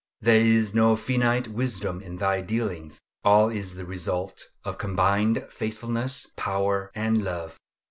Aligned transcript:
There 0.19 0.41
is 0.41 0.73
no 0.73 0.95
finite 0.95 1.47
wisdom 1.49 2.01
in 2.01 2.15
Thy 2.15 2.41
dealings. 2.41 2.99
All 3.23 3.49
is 3.49 3.75
the 3.75 3.85
result 3.85 4.47
of 4.63 4.79
combined 4.79 5.45
faithfulness, 5.51 6.25
power, 6.35 6.91
and 6.95 7.23
love. 7.23 7.59